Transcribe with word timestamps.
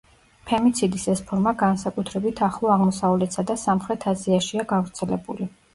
ფემიციდის 0.51 1.03
ეს 1.13 1.21
ფორმა 1.27 1.53
განსაკუთრებით 1.59 2.41
ახლო 2.49 2.73
აღმოსავლეთსა 2.77 3.49
და 3.53 3.61
სამხრეთ 3.69 4.13
აზიაშია 4.15 4.71
გავრცელებული. 4.77 5.55